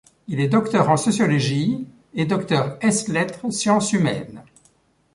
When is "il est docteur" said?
0.27-0.89